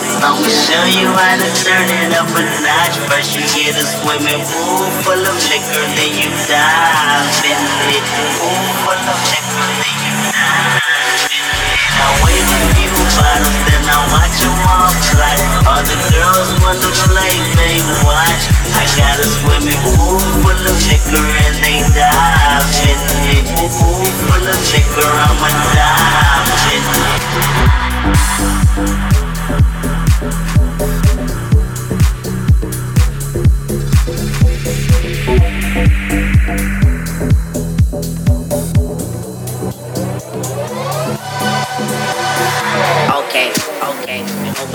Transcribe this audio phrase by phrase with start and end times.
[0.00, 2.96] I'ma show you how to turn it up a notch.
[3.04, 7.60] First you get a swimming pool full of liquor, then you dive in
[7.92, 8.04] it.
[8.40, 11.84] Pool full of liquor, then you dive in it.
[12.00, 15.36] I wait a few bottles, then I watch them all fly.
[15.68, 18.44] All the girls wanna play, they watch.
[18.80, 23.00] I got a swimming pool full of liquor and they dive in
[23.36, 23.44] it.
[23.52, 26.29] Pool full of liquor, I'ma dive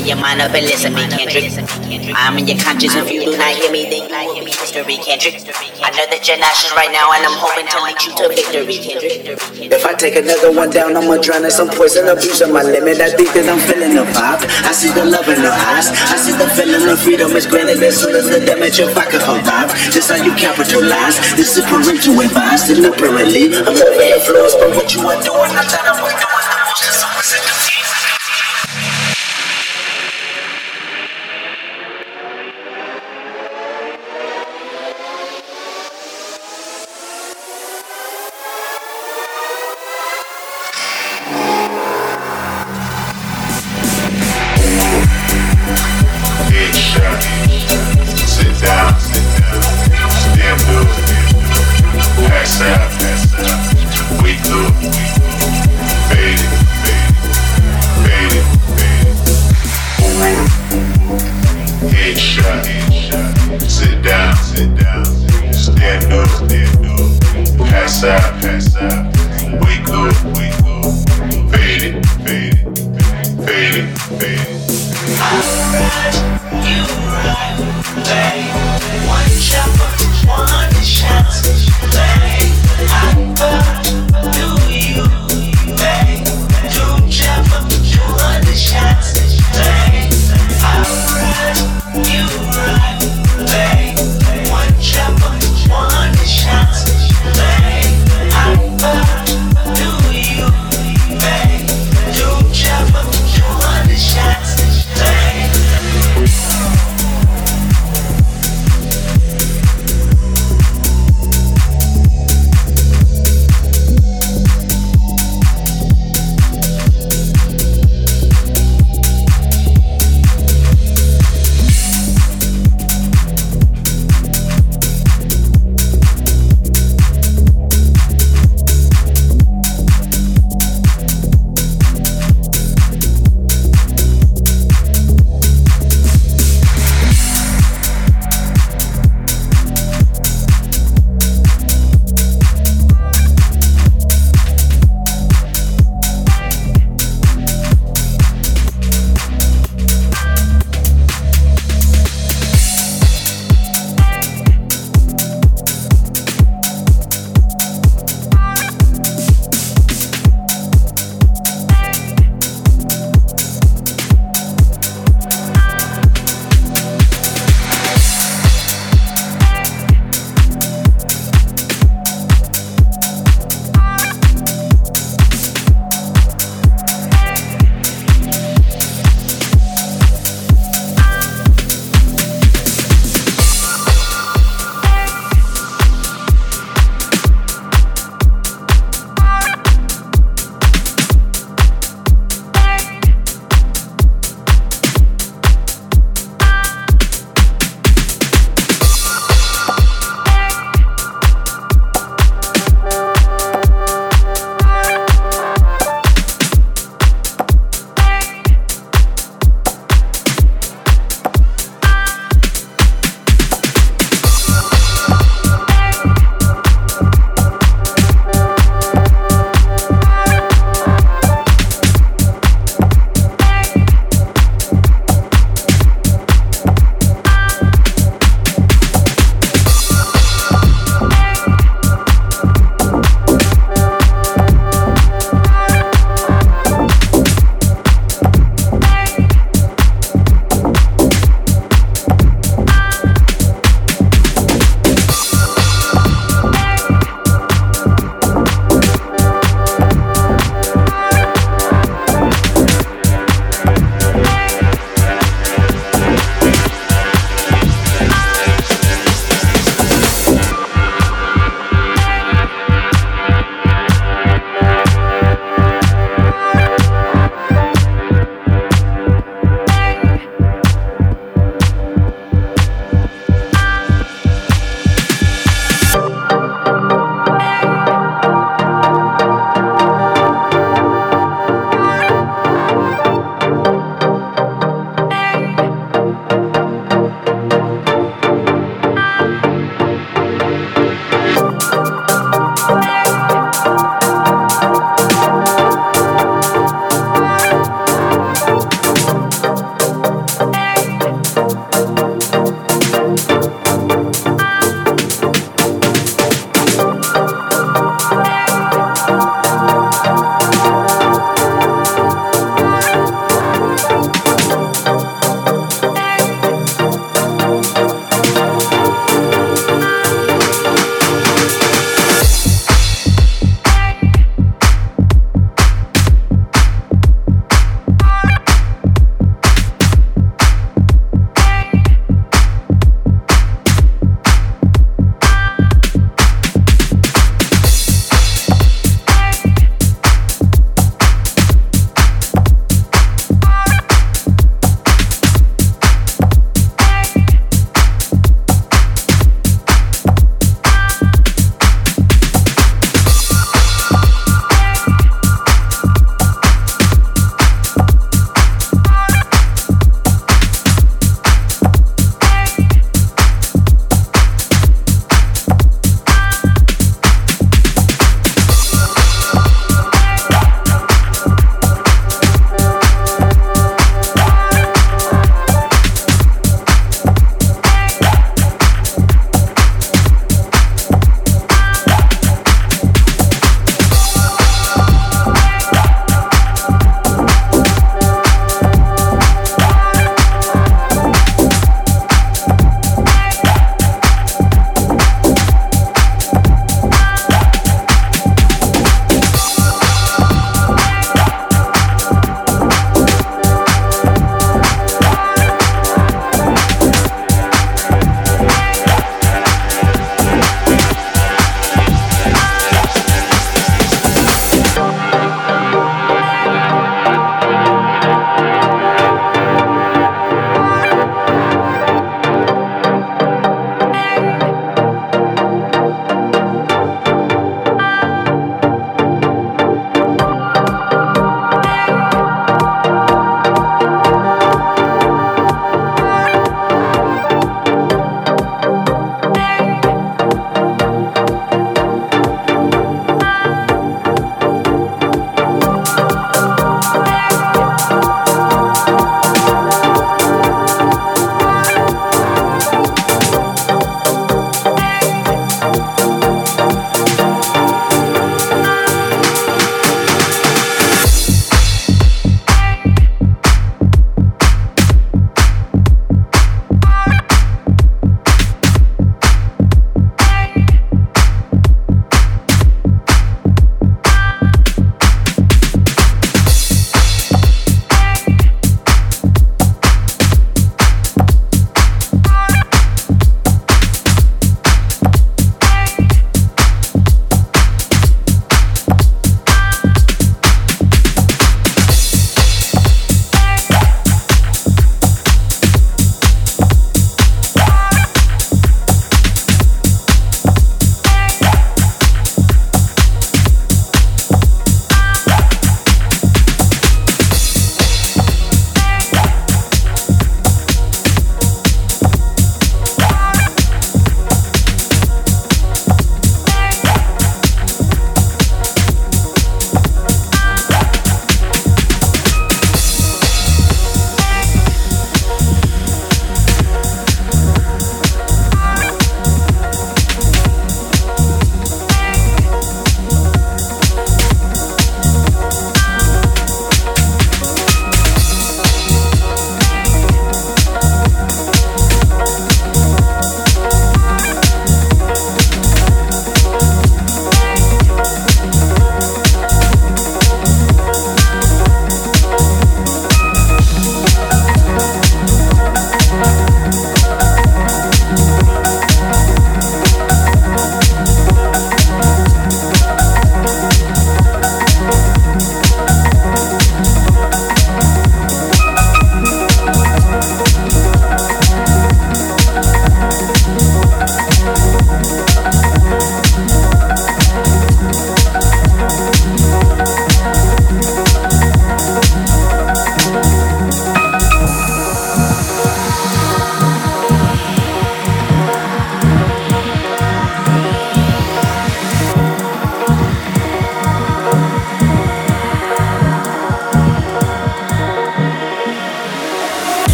[0.00, 1.52] Open your mind up and listen, me, Kendrick.
[2.16, 2.96] I'm in your conscience.
[2.96, 5.44] If you do not hear me, then you will be history, Kendrick.
[5.84, 8.80] I know that you're nauseous right now, and I'm hoping to lead you to victory,
[8.80, 9.12] Kendrick.
[9.60, 12.96] If I take another one down, I'ma drown in some poison, abuse on my limit.
[12.96, 14.40] I think that I'm feeling the vibe.
[14.64, 15.92] I see the love in her eyes.
[15.92, 19.04] I see the feeling of freedom is granted as soon as the damage if I
[19.04, 19.68] can survive.
[19.92, 21.20] This how you capitalize.
[21.36, 23.52] This is parental advice, deliberately.
[23.52, 25.52] I'm over influenced by what you are doing.
[25.52, 26.39] I thought I was doing